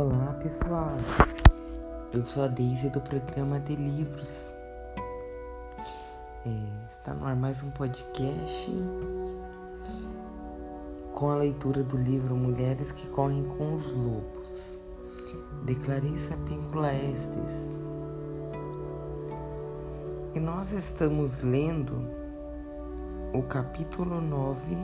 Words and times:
Olá 0.00 0.32
pessoal, 0.34 0.96
eu 2.14 2.24
sou 2.24 2.44
a 2.44 2.46
Daisy 2.46 2.88
do 2.88 3.00
programa 3.00 3.58
de 3.58 3.74
livros. 3.74 4.48
É, 6.46 6.88
está 6.88 7.12
no 7.12 7.26
ar 7.26 7.34
mais 7.34 7.64
um 7.64 7.70
podcast 7.72 8.70
com 11.12 11.30
a 11.30 11.34
leitura 11.34 11.82
do 11.82 11.96
livro 11.96 12.36
Mulheres 12.36 12.92
que 12.92 13.08
Correm 13.08 13.42
com 13.42 13.74
os 13.74 13.90
Lobos, 13.90 14.72
de 15.64 15.74
Clarissa 15.74 16.36
Píncula 16.46 16.94
Estes. 16.94 17.76
E 20.32 20.38
nós 20.38 20.70
estamos 20.70 21.40
lendo 21.40 22.08
o 23.34 23.42
capítulo 23.42 24.20
9. 24.20 24.76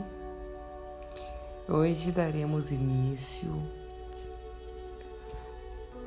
Hoje 1.69 2.11
daremos 2.11 2.69
início 2.69 3.84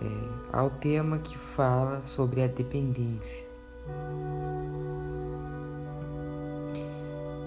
é, 0.00 0.56
ao 0.56 0.70
tema 0.70 1.18
que 1.18 1.36
fala 1.36 2.02
sobre 2.02 2.42
a 2.42 2.46
dependência. 2.46 3.46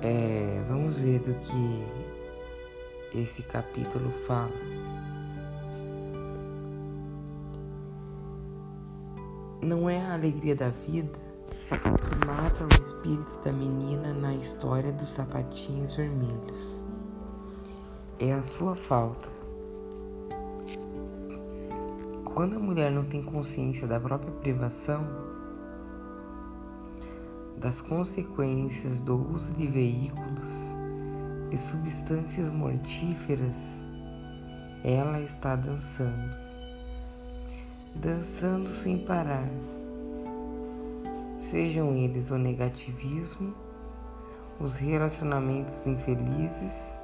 É, 0.01 0.63
vamos 0.67 0.97
ver 0.97 1.19
do 1.19 1.33
que 1.35 3.19
esse 3.19 3.43
capítulo 3.43 4.11
fala. 4.25 4.51
Não 9.61 9.87
é 9.89 10.01
a 10.01 10.13
alegria 10.13 10.55
da 10.55 10.69
vida 10.69 11.19
que 11.67 12.25
mata 12.25 12.65
o 12.65 12.81
espírito 12.81 13.39
da 13.43 13.53
menina 13.53 14.11
na 14.11 14.33
história 14.33 14.91
dos 14.91 15.11
sapatinhos 15.11 15.95
vermelhos. 15.95 16.79
É 18.19 18.33
a 18.33 18.41
sua 18.41 18.75
falta 18.75 19.40
quando 22.41 22.55
a 22.55 22.59
mulher 22.59 22.89
não 22.91 23.05
tem 23.05 23.21
consciência 23.21 23.87
da 23.87 23.99
própria 23.99 24.31
privação, 24.31 25.05
das 27.55 27.81
consequências 27.81 28.99
do 28.99 29.31
uso 29.31 29.53
de 29.53 29.67
veículos 29.67 30.73
e 31.51 31.55
substâncias 31.55 32.49
mortíferas, 32.49 33.85
ela 34.83 35.21
está 35.21 35.55
dançando, 35.55 36.35
dançando 37.93 38.67
sem 38.67 38.97
parar. 38.97 39.47
Sejam 41.37 41.93
eles 41.93 42.31
o 42.31 42.39
negativismo, 42.39 43.53
os 44.59 44.77
relacionamentos 44.77 45.85
infelizes, 45.85 46.99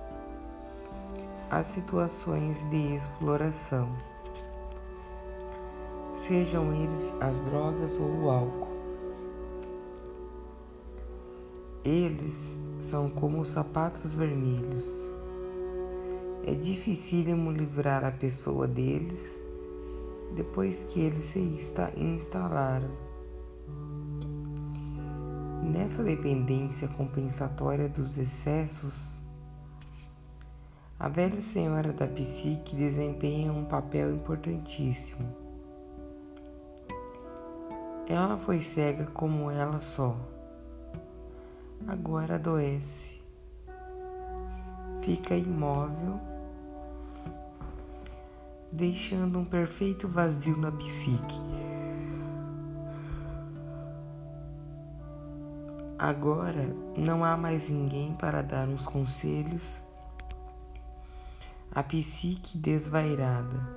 as 1.51 1.67
situações 1.67 2.65
de 2.71 2.95
exploração 2.95 3.87
sejam 6.27 6.73
eles 6.73 7.15
as 7.21 7.39
drogas 7.39 7.97
ou 7.97 8.23
o 8.23 8.29
álcool. 8.29 8.67
Eles 11.85 12.67
são 12.79 13.07
como 13.07 13.39
os 13.39 13.47
sapatos 13.47 14.13
vermelhos. 14.13 15.09
É 16.45 16.53
dificílimo 16.53 17.49
livrar 17.49 18.03
a 18.03 18.11
pessoa 18.11 18.67
deles 18.67 19.41
depois 20.35 20.83
que 20.83 20.99
eles 20.99 21.23
se 21.23 21.39
instalaram. 21.95 22.89
Nessa 25.63 26.03
dependência 26.03 26.89
compensatória 26.89 27.87
dos 27.87 28.17
excessos, 28.17 29.21
a 30.99 31.07
velha 31.07 31.39
senhora 31.39 31.93
da 31.93 32.07
psique 32.07 32.75
desempenha 32.75 33.53
um 33.53 33.63
papel 33.63 34.13
importantíssimo. 34.13 35.46
Ela 38.09 38.37
foi 38.37 38.61
cega 38.61 39.05
como 39.07 39.51
ela 39.51 39.79
só. 39.79 40.15
Agora 41.85 42.35
adoece. 42.35 43.21
Fica 45.01 45.35
imóvel, 45.35 46.17
deixando 48.71 49.37
um 49.37 49.43
perfeito 49.43 50.07
vazio 50.07 50.57
na 50.57 50.71
psique. 50.71 51.39
Agora 55.99 56.73
não 56.97 57.25
há 57.25 57.35
mais 57.35 57.69
ninguém 57.69 58.13
para 58.13 58.41
dar 58.41 58.69
uns 58.69 58.85
conselhos. 58.85 59.83
A 61.71 61.83
psique 61.83 62.57
desvairada 62.57 63.76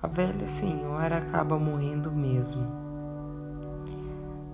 a 0.00 0.06
velha 0.06 0.46
senhora 0.46 1.18
acaba 1.18 1.58
morrendo 1.58 2.12
mesmo, 2.12 2.64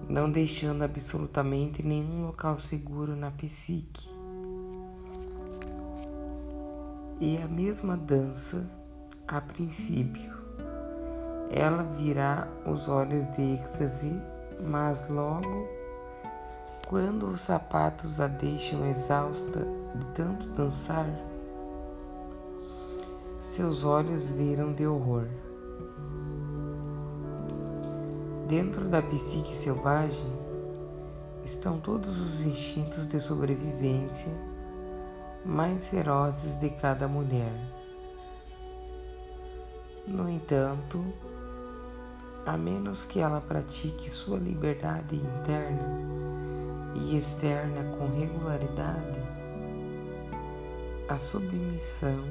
não 0.09 0.31
deixando 0.31 0.83
absolutamente 0.83 1.83
nenhum 1.83 2.27
local 2.27 2.57
seguro 2.57 3.15
na 3.15 3.31
psique. 3.31 4.09
E 7.21 7.37
a 7.37 7.47
mesma 7.47 7.95
dança, 7.95 8.67
a 9.29 9.39
princípio, 9.39 10.33
ela 11.51 11.83
virá 11.83 12.49
os 12.67 12.89
olhos 12.89 13.29
de 13.29 13.43
êxtase, 13.43 14.19
mas 14.67 15.11
logo, 15.11 15.69
quando 16.89 17.27
os 17.29 17.41
sapatos 17.41 18.19
a 18.19 18.29
deixam 18.29 18.87
exausta 18.87 19.67
de 19.95 20.07
tanto 20.15 20.49
dançar, 20.49 21.07
seus 23.45 23.85
olhos 23.85 24.31
viram 24.31 24.73
de 24.73 24.87
horror. 24.87 25.29
Dentro 28.49 28.89
da 28.89 29.03
psique 29.03 29.55
selvagem 29.55 30.33
estão 31.45 31.79
todos 31.79 32.21
os 32.21 32.47
instintos 32.47 33.07
de 33.07 33.21
sobrevivência 33.21 34.33
mais 35.45 35.89
ferozes 35.89 36.57
de 36.57 36.71
cada 36.71 37.07
mulher. 37.07 37.53
No 40.07 40.29
entanto, 40.29 41.05
a 42.47 42.57
menos 42.57 43.05
que 43.05 43.21
ela 43.21 43.43
pratique 43.43 44.11
sua 44.11 44.39
liberdade 44.39 45.17
interna 45.17 46.01
e 46.95 47.15
externa 47.15 47.95
com 47.99 48.09
regularidade, 48.09 49.21
a 51.07 51.19
submissão 51.19 52.25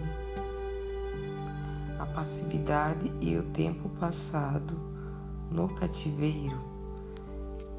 a 2.04 2.06
passividade 2.06 3.10
e 3.22 3.38
o 3.38 3.44
tempo 3.44 3.88
passado 3.98 4.78
no 5.50 5.70
cativeiro 5.70 6.60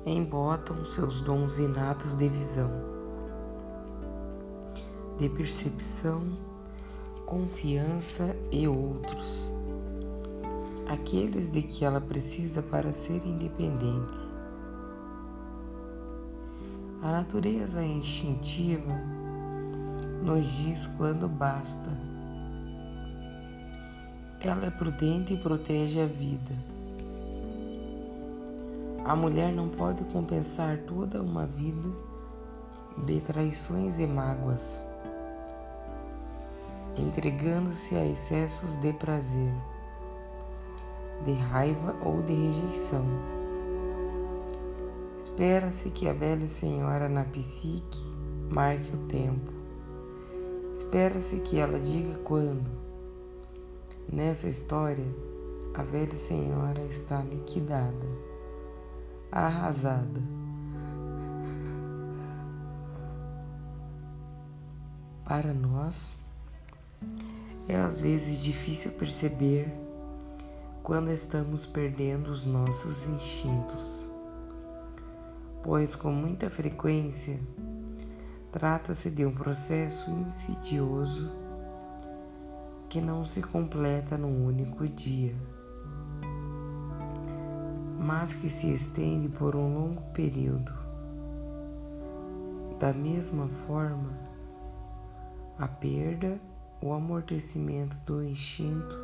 embotam 0.07 0.83
seus 0.83 1.21
dons 1.21 1.59
inatos 1.59 2.15
de 2.15 2.27
visão, 2.31 2.71
de 5.19 5.29
percepção, 5.29 6.23
confiança 7.27 8.35
e 8.51 8.67
outros, 8.67 9.53
aqueles 10.89 11.53
de 11.53 11.61
que 11.61 11.85
ela 11.85 12.01
precisa 12.01 12.63
para 12.63 12.95
ser 12.95 13.27
independente. 13.27 14.19
A 17.03 17.13
natureza 17.13 17.85
instintiva 17.85 18.95
nos 20.23 20.47
diz 20.47 20.87
quando 20.87 21.29
basta 21.29 22.14
ela 24.49 24.67
é 24.67 24.71
prudente 24.71 25.35
e 25.35 25.37
protege 25.37 26.01
a 26.01 26.07
vida. 26.07 26.55
A 29.05 29.15
mulher 29.15 29.53
não 29.53 29.69
pode 29.69 30.05
compensar 30.05 30.79
toda 30.79 31.23
uma 31.23 31.47
vida 31.47 31.89
de 33.05 33.21
traições 33.21 33.99
e 33.99 34.07
mágoas, 34.07 34.81
entregando-se 36.97 37.95
a 37.97 38.07
excessos 38.07 38.77
de 38.77 38.93
prazer, 38.93 39.53
de 41.25 41.33
raiva 41.33 41.97
ou 42.03 42.23
de 42.23 42.33
rejeição. 42.33 43.05
Espera-se 45.19 45.91
que 45.91 46.09
a 46.09 46.13
velha 46.13 46.47
senhora 46.47 47.09
na 47.09 47.25
psique 47.25 48.03
marque 48.51 48.95
o 48.95 49.07
tempo. 49.07 49.53
Espera-se 50.75 51.41
que 51.41 51.59
ela 51.59 51.79
diga 51.79 52.19
quando 52.19 52.84
Nessa 54.15 54.49
história, 54.49 55.09
a 55.75 55.83
velha 55.83 56.15
senhora 56.15 56.81
está 56.83 57.21
liquidada, 57.21 58.07
arrasada. 59.33 60.23
Para 65.25 65.53
nós, 65.53 66.17
é 67.67 67.75
às 67.75 68.01
vezes 68.01 68.41
difícil 68.41 68.93
perceber 68.93 69.67
quando 70.85 71.11
estamos 71.11 71.67
perdendo 71.67 72.29
os 72.29 72.45
nossos 72.45 73.09
instintos, 73.09 74.07
pois 75.65 75.97
com 75.97 76.13
muita 76.13 76.49
frequência 76.49 77.41
trata-se 78.53 79.11
de 79.11 79.27
um 79.27 79.35
processo 79.35 80.09
insidioso 80.13 81.44
que 82.95 83.01
não 83.01 83.25
se 83.25 83.43
completa 83.43 84.17
num 84.17 84.47
único 84.47 84.87
dia, 84.87 85.35
mas 87.99 88.37
que 88.37 88.49
se 88.49 88.73
estende 88.73 89.29
por 89.29 89.57
um 89.57 89.75
longo 89.75 90.01
período. 90.13 90.73
Da 92.79 92.93
mesma 92.93 93.49
forma, 93.67 94.17
a 95.59 95.67
perda, 95.67 96.41
o 96.81 96.93
amortecimento 96.93 97.97
do 98.07 98.23
instinto 98.23 98.97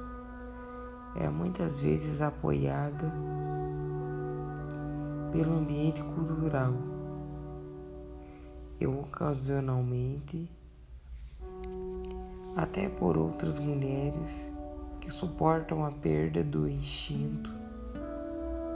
é 1.16 1.28
muitas 1.28 1.80
vezes 1.80 2.22
apoiada 2.22 3.12
pelo 5.32 5.58
ambiente 5.58 6.00
cultural 6.00 6.74
e 8.78 8.86
ocasionalmente 8.86 10.48
até 12.56 12.88
por 12.88 13.16
outras 13.16 13.58
mulheres 13.58 14.56
que 15.00 15.10
suportam 15.10 15.84
a 15.84 15.90
perda 15.90 16.42
do 16.42 16.68
instinto 16.68 17.52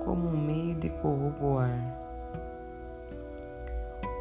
como 0.04 0.28
um 0.28 0.46
meio 0.46 0.74
de 0.74 0.90
corroborar 0.90 2.04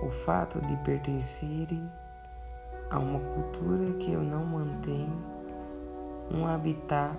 o 0.05 0.09
fato 0.09 0.59
de 0.61 0.75
pertencerem 0.77 1.89
a 2.89 3.00
uma 3.00 3.19
cultura 3.19 3.94
que 3.94 4.11
não 4.11 4.45
mantém 4.45 5.09
um 6.31 6.45
habitat 6.45 7.17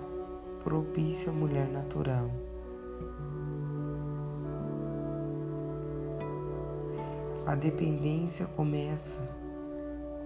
propício 0.63 1.31
à 1.31 1.33
mulher 1.33 1.67
natural. 1.67 2.29
A 7.45 7.53
dependência 7.53 8.47
começa 8.47 9.21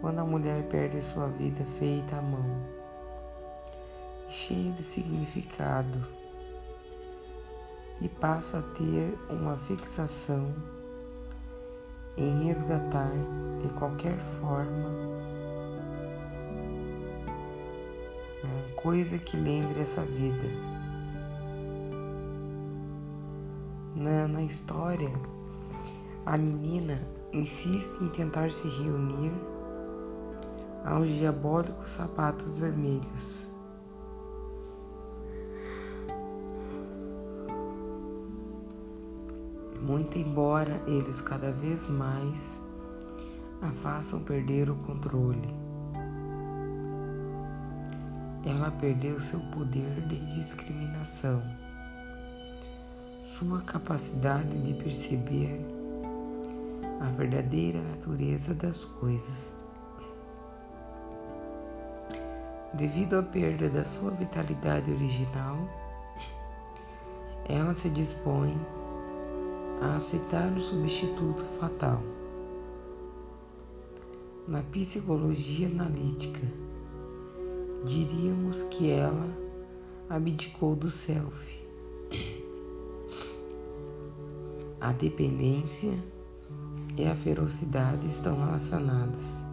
quando 0.01 0.19
a 0.19 0.25
mulher 0.25 0.63
perde 0.67 1.01
sua 1.01 1.27
vida 1.27 1.63
feita 1.77 2.17
à 2.17 2.21
mão, 2.21 2.45
cheia 4.27 4.71
de 4.71 4.83
significado, 4.83 6.05
e 8.01 8.07
passa 8.07 8.59
a 8.59 8.61
ter 8.61 9.17
uma 9.29 9.57
fixação 9.57 10.53
em 12.17 12.45
resgatar 12.45 13.11
de 13.61 13.67
qualquer 13.69 14.17
forma 14.39 15.09
coisa 18.81 19.17
que 19.17 19.35
lembre 19.35 19.81
essa 19.81 20.01
vida. 20.03 20.47
Na, 23.93 24.25
na 24.25 24.41
história, 24.41 25.11
a 26.25 26.37
menina 26.37 27.05
insiste 27.33 28.01
em 28.01 28.07
tentar 28.09 28.51
se 28.51 28.69
reunir 28.69 29.33
aos 30.85 31.07
diabólicos 31.09 31.89
sapatos 31.89 32.59
vermelhos. 32.59 33.49
Muito 39.81 40.17
embora 40.17 40.81
eles 40.85 41.21
cada 41.21 41.51
vez 41.51 41.87
mais 41.87 42.59
a 43.61 43.71
façam 43.71 44.21
perder 44.21 44.69
o 44.69 44.75
controle. 44.75 45.49
Ela 48.45 48.71
perdeu 48.71 49.19
seu 49.19 49.39
poder 49.51 50.01
de 50.07 50.19
discriminação, 50.33 51.41
sua 53.23 53.61
capacidade 53.61 54.57
de 54.61 54.73
perceber 54.73 55.65
a 56.99 57.09
verdadeira 57.11 57.81
natureza 57.81 58.53
das 58.53 58.85
coisas. 58.85 59.58
Devido 62.73 63.15
à 63.15 63.23
perda 63.23 63.67
da 63.67 63.83
sua 63.83 64.11
vitalidade 64.11 64.91
original, 64.91 65.57
ela 67.45 67.73
se 67.73 67.89
dispõe 67.89 68.55
a 69.81 69.95
aceitar 69.95 70.51
o 70.51 70.61
substituto 70.61 71.43
fatal. 71.43 72.03
Na 74.47 74.61
psicologia 74.61 75.67
analítica, 75.67 76.45
diríamos 77.85 78.63
que 78.63 78.91
ela 78.91 79.27
abdicou 80.07 80.75
do 80.75 80.91
self. 80.91 81.67
A 84.79 84.91
dependência 84.93 85.93
e 86.95 87.05
a 87.07 87.15
ferocidade 87.15 88.07
estão 88.07 88.37
relacionadas. 88.45 89.48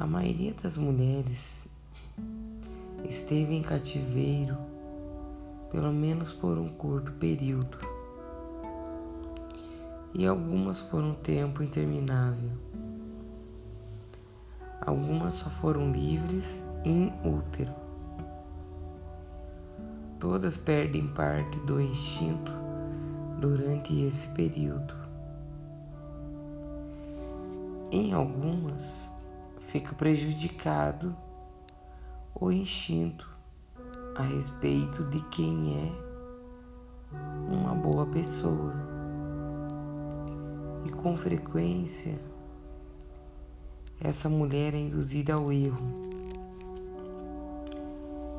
A 0.00 0.06
maioria 0.06 0.54
das 0.62 0.78
mulheres 0.78 1.68
esteve 3.04 3.54
em 3.54 3.60
cativeiro 3.60 4.56
pelo 5.70 5.92
menos 5.92 6.32
por 6.32 6.56
um 6.56 6.70
curto 6.70 7.12
período 7.12 7.76
e 10.14 10.26
algumas 10.26 10.80
por 10.80 11.02
um 11.02 11.12
tempo 11.12 11.62
interminável. 11.62 12.50
Algumas 14.80 15.34
só 15.34 15.50
foram 15.50 15.92
livres 15.92 16.66
em 16.82 17.12
útero. 17.22 17.74
Todas 20.18 20.56
perdem 20.56 21.08
parte 21.08 21.58
do 21.60 21.78
instinto 21.78 22.54
durante 23.38 24.00
esse 24.00 24.28
período. 24.28 24.94
Em 27.92 28.14
algumas, 28.14 29.10
fica 29.70 29.94
prejudicado 29.94 31.16
o 32.34 32.50
instinto 32.50 33.30
a 34.16 34.22
respeito 34.22 35.04
de 35.04 35.22
quem 35.26 35.76
é 35.76 37.54
uma 37.54 37.72
boa 37.72 38.04
pessoa. 38.06 38.72
E 40.84 40.90
com 40.90 41.16
frequência, 41.16 42.18
essa 44.00 44.28
mulher 44.28 44.74
é 44.74 44.78
induzida 44.78 45.34
ao 45.34 45.52
erro. 45.52 45.86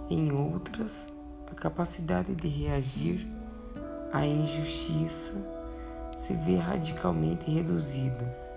Em 0.10 0.34
outras, 0.34 1.10
a 1.50 1.56
capacidade 1.56 2.36
de 2.36 2.50
reagir 2.50 3.26
à 4.12 4.28
injustiça 4.28 5.34
se 6.18 6.34
vê 6.34 6.58
radicalmente 6.58 7.50
reduzida 7.50 8.51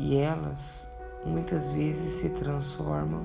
e 0.00 0.16
elas 0.16 0.88
muitas 1.26 1.70
vezes 1.72 2.14
se 2.14 2.30
transformam 2.30 3.22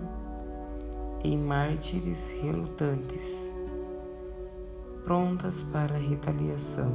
em 1.23 1.37
mártires 1.37 2.31
relutantes, 2.41 3.55
prontas 5.05 5.63
para 5.63 5.95
a 5.95 5.97
retaliação. 5.97 6.91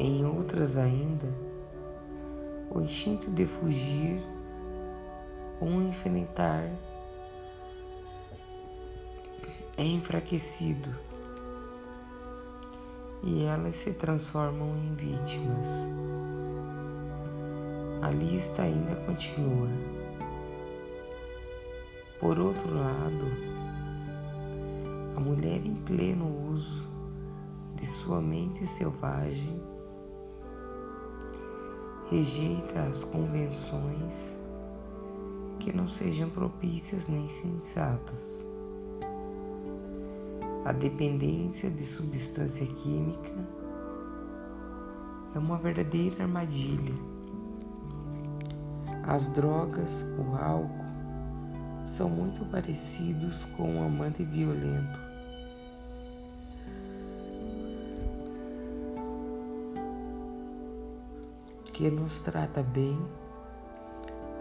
Em 0.00 0.26
outras 0.26 0.76
ainda, 0.76 1.28
o 2.74 2.80
instinto 2.80 3.30
de 3.30 3.46
fugir 3.46 4.20
ou 5.60 5.80
enfrentar 5.80 6.68
é 9.76 9.84
enfraquecido 9.84 10.90
e 13.22 13.44
elas 13.44 13.76
se 13.76 13.92
transformam 13.92 14.76
em 14.76 14.94
vítimas. 14.96 15.86
A 18.02 18.10
lista 18.10 18.62
ainda 18.62 18.96
continua. 19.06 19.68
Por 22.18 22.36
outro 22.36 22.74
lado, 22.74 23.26
a 25.16 25.20
mulher 25.20 25.64
em 25.64 25.76
pleno 25.76 26.50
uso 26.50 26.84
de 27.76 27.86
sua 27.86 28.20
mente 28.20 28.66
selvagem 28.66 29.62
rejeita 32.10 32.80
as 32.82 33.04
convenções 33.04 34.40
que 35.60 35.72
não 35.72 35.86
sejam 35.86 36.28
propícias 36.28 37.06
nem 37.06 37.28
sensatas. 37.28 38.44
A 40.64 40.72
dependência 40.72 41.70
de 41.70 41.86
substância 41.86 42.66
química 42.66 43.32
é 45.36 45.38
uma 45.38 45.56
verdadeira 45.56 46.24
armadilha 46.24 47.11
as 49.04 49.26
drogas, 49.28 50.04
o 50.18 50.36
álcool, 50.36 50.82
são 51.86 52.08
muito 52.08 52.44
parecidos 52.46 53.44
com 53.56 53.64
um 53.64 53.84
amante 53.84 54.24
violento. 54.24 55.00
Que 61.72 61.90
nos 61.90 62.20
trata 62.20 62.62
bem 62.62 62.98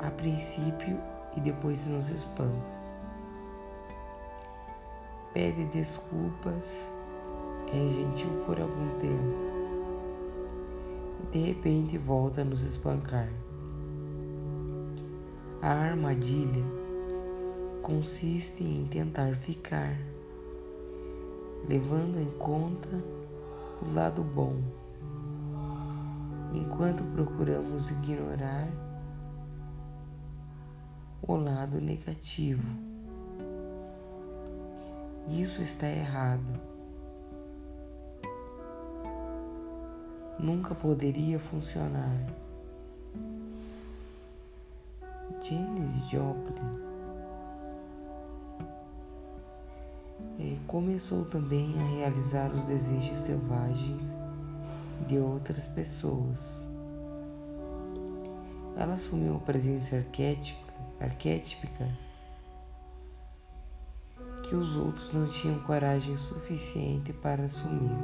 a 0.01 0.11
princípio 0.11 0.99
e 1.35 1.41
depois 1.41 1.87
nos 1.87 2.09
espanca. 2.09 2.81
Pede 5.33 5.65
desculpas, 5.65 6.91
é 7.67 7.87
gentil 7.87 8.43
por 8.45 8.59
algum 8.59 8.99
tempo 8.99 9.51
e 11.23 11.27
de 11.31 11.39
repente 11.39 11.97
volta 11.97 12.41
a 12.41 12.45
nos 12.45 12.61
espancar. 12.63 13.29
A 15.61 15.69
armadilha 15.69 16.65
consiste 17.83 18.63
em 18.63 18.87
tentar 18.87 19.35
ficar, 19.35 19.95
levando 21.69 22.19
em 22.19 22.31
conta 22.31 22.89
o 23.79 23.93
lado 23.93 24.23
bom, 24.23 24.55
enquanto 26.51 27.03
procuramos 27.13 27.91
ignorar 27.91 28.69
o 31.21 31.35
lado 31.35 31.79
negativo. 31.79 32.67
Isso 35.29 35.61
está 35.61 35.87
errado. 35.87 36.59
Nunca 40.39 40.73
poderia 40.73 41.39
funcionar. 41.39 42.19
Janis 45.43 46.07
Joplin 46.07 46.71
é, 50.39 50.55
começou 50.67 51.25
também 51.25 51.73
a 51.79 51.83
realizar 51.83 52.51
os 52.51 52.61
desejos 52.65 53.17
selvagens 53.17 54.19
de 55.07 55.17
outras 55.17 55.67
pessoas. 55.67 56.67
Ela 58.77 58.93
assumiu 58.93 59.37
a 59.37 59.39
presença 59.39 59.95
arquétipica, 59.95 60.73
arquétipica 60.99 61.89
que 64.43 64.53
os 64.53 64.77
outros 64.77 65.11
não 65.11 65.25
tinham 65.25 65.59
coragem 65.63 66.15
suficiente 66.15 67.11
para 67.13 67.45
assumir. 67.45 67.97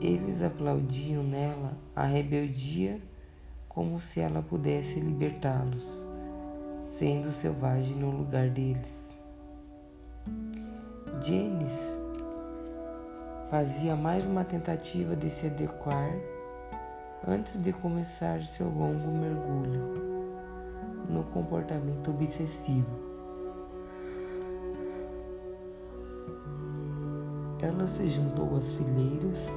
Eles 0.00 0.40
aplaudiam 0.40 1.22
nela 1.22 1.76
a 1.94 2.04
rebeldia 2.04 3.11
como 3.74 3.98
se 3.98 4.20
ela 4.20 4.42
pudesse 4.42 5.00
libertá-los, 5.00 6.04
sendo 6.84 7.28
selvagem 7.28 7.96
no 7.96 8.10
lugar 8.10 8.50
deles. 8.50 9.16
Janis 11.24 12.00
fazia 13.50 13.96
mais 13.96 14.26
uma 14.26 14.44
tentativa 14.44 15.16
de 15.16 15.30
se 15.30 15.46
adequar 15.46 16.12
antes 17.26 17.58
de 17.60 17.72
começar 17.72 18.42
seu 18.44 18.68
longo 18.68 19.10
mergulho 19.10 20.12
no 21.08 21.24
comportamento 21.24 22.10
obsessivo. 22.10 23.00
Ela 27.60 27.86
se 27.86 28.08
juntou 28.10 28.54
às 28.54 28.74
fileiras 28.74 29.48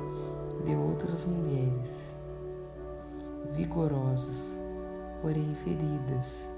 de 0.64 0.74
outras 0.76 1.26
mulheres 1.26 2.15
vigorosas, 3.56 4.60
porém 5.22 5.56
feridas, 5.56 6.50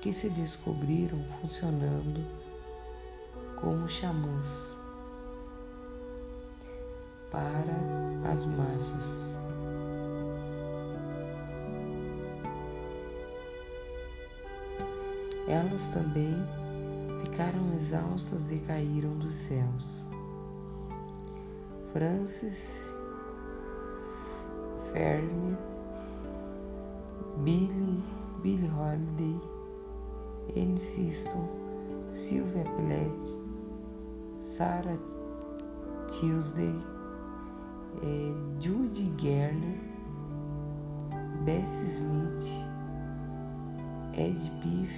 que 0.00 0.12
se 0.12 0.28
descobriram 0.28 1.22
funcionando 1.40 2.24
como 3.56 3.88
xamãs 3.88 4.76
para 7.30 7.74
as 8.30 8.46
massas. 8.46 9.40
Elas 15.48 15.88
também 15.88 16.34
ficaram 17.24 17.72
exaustas 17.74 18.50
e 18.50 18.58
caíram 18.58 19.16
dos 19.18 19.34
céus. 19.34 20.06
Francis 21.92 22.95
Fermi, 24.96 25.54
Billy, 27.44 28.02
Billy 28.42 28.66
Holiday, 28.66 29.38
Anne 30.56 30.78
Siston, 30.78 31.46
Sylvia 32.10 32.64
Plath, 32.64 33.28
Sarah 34.36 34.98
Tuesday, 36.08 36.74
eh, 38.02 38.32
Judy 38.58 39.12
Garner, 39.18 39.78
Bessie 41.44 42.00
Smith, 42.00 42.48
Ed 44.14 44.50
Beef 44.62 44.90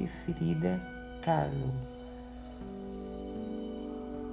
e 0.00 0.08
Frida 0.08 0.80
Kahlo. 1.22 1.72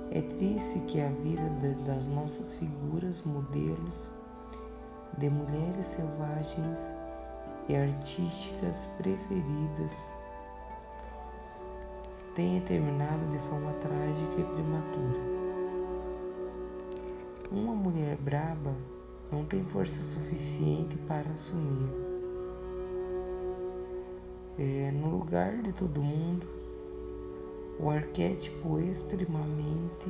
É 0.10 0.22
triste 0.22 0.80
que 0.88 1.02
a 1.02 1.10
vida 1.10 1.50
das 1.86 2.08
nossas 2.08 2.58
figuras, 2.58 3.22
modelos, 3.24 4.16
de 5.17 5.29
mulheres 5.29 5.86
selvagens 5.86 6.96
e 7.67 7.75
artísticas 7.75 8.89
preferidas 8.98 10.13
tenha 12.36 12.60
terminado 12.62 13.25
de 13.27 13.38
forma 13.39 13.72
trágica 13.74 14.41
e 14.41 14.43
prematura. 14.43 15.34
Uma 17.51 17.75
mulher 17.75 18.17
braba 18.17 18.74
não 19.32 19.46
tem 19.46 19.63
força 19.63 20.01
suficiente 20.01 20.98
para 21.08 21.29
assumir. 21.29 21.89
É, 24.58 24.91
no 24.91 25.17
lugar 25.17 25.62
de 25.62 25.72
todo 25.74 26.01
mundo, 26.01 26.48
o 27.79 27.89
arquétipo 27.89 28.79
extremamente 28.79 30.08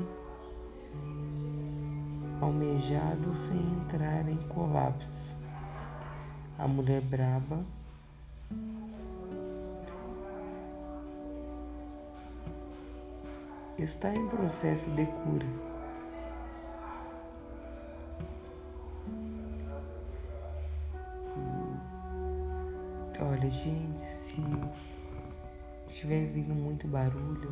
almejado 2.43 3.33
sem 3.33 3.57
entrar 3.57 4.27
em 4.27 4.38
colapso. 4.47 5.35
A 6.57 6.67
mulher 6.67 7.01
braba 7.01 7.63
está 13.77 14.13
em 14.13 14.27
processo 14.27 14.91
de 14.91 15.05
cura. 15.05 15.73
Olha, 23.21 23.50
gente, 23.50 24.01
se 24.01 24.43
estiver 25.88 26.25
vindo 26.27 26.53
muito 26.53 26.88
barulho, 26.88 27.50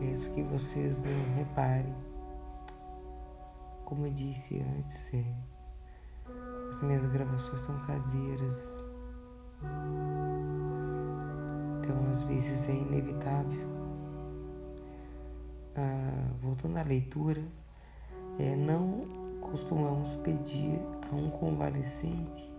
peço 0.00 0.32
que 0.32 0.42
vocês 0.42 1.04
não 1.04 1.34
reparem. 1.34 1.94
Como 3.84 4.06
eu 4.06 4.12
disse 4.12 4.64
antes, 4.78 5.12
é, 5.12 5.24
as 6.70 6.80
minhas 6.82 7.04
gravações 7.04 7.60
são 7.60 7.76
caseiras. 7.80 8.78
Então, 11.78 12.06
às 12.10 12.22
vezes 12.22 12.68
é 12.68 12.72
inevitável. 12.72 13.68
Ah, 15.76 16.32
voltando 16.40 16.78
à 16.78 16.82
leitura, 16.82 17.42
é, 18.38 18.56
não 18.56 19.06
costumamos 19.42 20.16
pedir 20.16 20.80
a 21.10 21.14
um 21.14 21.30
convalescente 21.30 22.50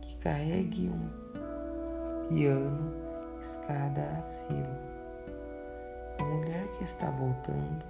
que 0.00 0.16
carregue 0.18 0.88
um 0.88 2.28
piano 2.28 2.92
escada 3.40 4.18
acima. 4.18 4.89
Mulher 6.30 6.68
que 6.78 6.84
está 6.84 7.10
voltando 7.10 7.84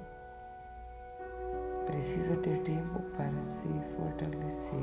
precisa 1.85 2.35
ter 2.39 2.59
tempo 2.63 3.01
para 3.15 3.45
se 3.45 3.69
fortalecer. 3.95 4.83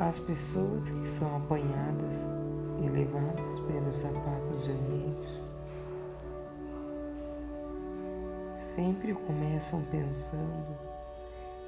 As 0.00 0.18
pessoas 0.18 0.88
que 0.88 1.06
são 1.06 1.36
apanhadas 1.36 2.32
e 2.82 2.88
levadas 2.88 3.60
pelos 3.60 3.96
sapatos 3.96 4.66
vermelhos 4.66 5.50
sempre 8.56 9.12
começam 9.12 9.84
pensando 9.90 10.78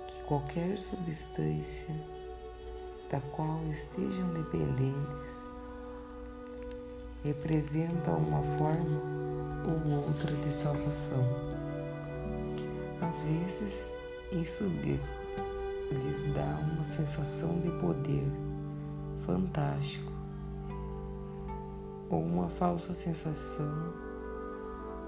que 0.06 0.22
qualquer 0.22 0.78
substância 0.78 1.94
da 3.10 3.20
qual 3.20 3.60
estejam 3.66 4.32
dependentes 4.32 5.50
representa 7.24 8.10
uma 8.10 8.42
forma 8.42 9.00
ou 9.64 9.96
outra 9.96 10.30
de 10.30 10.52
salvação. 10.52 11.24
Às 13.00 13.22
vezes, 13.22 13.96
isso 14.30 14.64
lhes, 14.64 15.12
lhes 15.90 16.24
dá 16.34 16.60
uma 16.62 16.84
sensação 16.84 17.58
de 17.60 17.70
poder 17.80 18.30
fantástico 19.24 20.12
ou 22.10 22.22
uma 22.22 22.50
falsa 22.50 22.92
sensação 22.92 23.72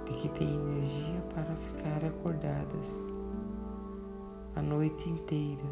de 0.06 0.14
que 0.14 0.28
têm 0.30 0.54
energia 0.54 1.20
para 1.34 1.54
ficar 1.56 2.02
acordadas 2.02 2.94
a 4.54 4.62
noite 4.62 5.10
inteira 5.10 5.64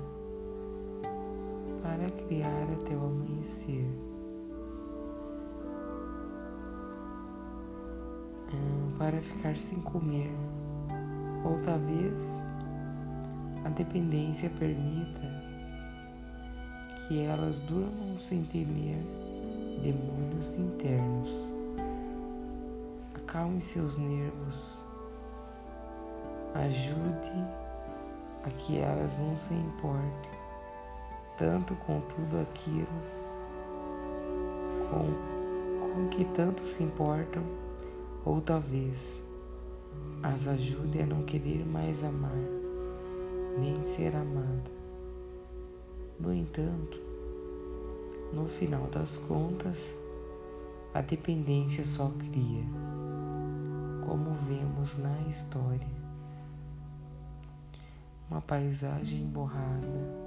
para 1.80 2.10
criar 2.26 2.66
até 2.80 2.94
o 2.94 3.06
amanhecer. 3.06 4.13
Para 8.98 9.20
ficar 9.20 9.56
sem 9.56 9.80
comer, 9.80 10.30
ou 11.44 11.58
talvez 11.62 12.42
a 13.64 13.68
dependência 13.68 14.50
permita 14.50 15.22
que 16.96 17.22
elas 17.22 17.58
durmam 17.60 18.18
sem 18.18 18.42
temer 18.44 18.98
demônios 19.82 20.56
internos. 20.56 21.30
Acalme 23.14 23.60
seus 23.60 23.98
nervos, 23.98 24.82
ajude 26.54 27.32
a 28.44 28.50
que 28.50 28.78
elas 28.78 29.18
não 29.18 29.36
se 29.36 29.54
importem 29.54 30.44
tanto 31.36 31.74
com 31.86 32.00
tudo 32.00 32.40
aquilo 32.40 32.86
com, 34.90 35.94
com 35.94 36.08
que 36.08 36.24
tanto 36.26 36.64
se 36.64 36.82
importam, 36.82 37.42
ou 38.24 38.40
talvez 38.40 39.22
as 40.22 40.46
ajude 40.46 41.02
a 41.02 41.06
não 41.06 41.22
querer 41.22 41.66
mais 41.66 42.02
amar, 42.02 42.32
nem 43.58 43.80
ser 43.82 44.16
amada. 44.16 44.70
No 46.18 46.32
entanto, 46.32 46.98
no 48.32 48.46
final 48.46 48.86
das 48.86 49.18
contas, 49.18 49.96
a 50.94 51.00
dependência 51.00 51.84
só 51.84 52.10
cria, 52.30 52.64
como 54.06 54.32
vemos 54.48 54.96
na 54.98 55.28
história, 55.28 55.94
uma 58.30 58.40
paisagem 58.40 59.26
borrada 59.26 60.24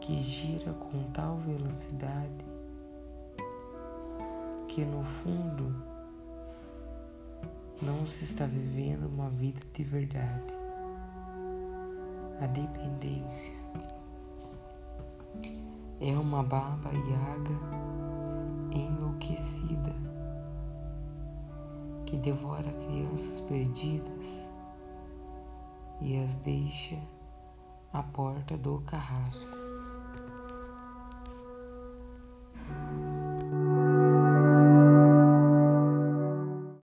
que 0.00 0.16
gira 0.18 0.72
com 0.72 1.02
tal 1.12 1.36
velocidade 1.38 2.44
que 4.68 4.84
no 4.84 5.02
fundo 5.02 5.95
não 7.82 8.06
se 8.06 8.24
está 8.24 8.46
vivendo 8.46 9.06
uma 9.06 9.28
vida 9.28 9.60
de 9.74 9.84
verdade. 9.84 10.54
A 12.40 12.46
dependência 12.46 13.54
é 16.00 16.12
uma 16.12 16.42
baba 16.42 16.90
yaga 16.92 17.58
enlouquecida 18.72 19.94
que 22.06 22.16
devora 22.16 22.72
crianças 22.72 23.40
perdidas 23.42 24.24
e 26.00 26.22
as 26.22 26.36
deixa 26.36 26.96
à 27.92 28.02
porta 28.02 28.56
do 28.56 28.80
carrasco. 28.82 29.65